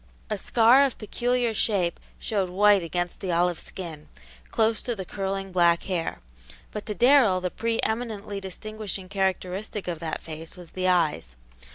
[0.31, 4.09] A scar of peculiar shape showed white against the olive skin,
[4.49, 6.21] close to the curling black hair.
[6.71, 11.35] But to Darrell the pre eminently distinguishing characteristic of that face was the eyes.